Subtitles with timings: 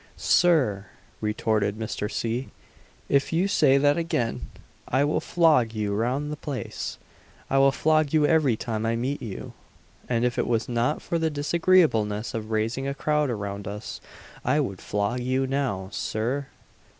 [0.17, 0.87] "Sir!"
[1.21, 2.11] retorted Mr.
[2.11, 2.47] C.,
[3.07, 4.47] "if you say that again
[4.87, 6.97] I will flog you round the place
[7.51, 9.53] I will flog you every time I meet you;
[10.09, 14.01] and if it was not for the disagreeableness of raising a crowd around us,
[14.43, 16.47] I would flog you now, Sir!"